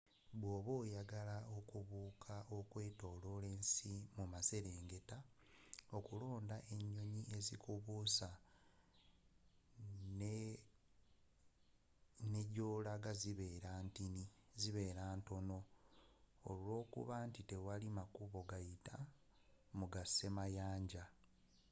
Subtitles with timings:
[0.39, 5.17] bwobeera oyagala okubuuka okwetoolola ensi mu maserengeta,
[5.97, 8.29] okulonda enyonyi ezikubuusa
[12.33, 13.11] ne gyolaga
[14.61, 15.57] zibeera ntono
[16.49, 18.97] olwokuba nti tewali makubo gayita
[19.77, 21.03] mu ga semayanja